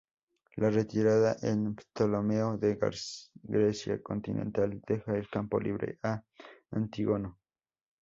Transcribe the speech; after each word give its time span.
La 0.55 0.71
retirada 0.71 1.35
de 1.35 1.75
Ptolomeo 1.75 2.57
de 2.57 2.75
Grecia 3.43 4.01
continental 4.01 4.81
deja 4.87 5.15
el 5.15 5.29
campo 5.29 5.59
libre 5.59 5.99
a 6.01 6.23
Antígono. 6.71 7.37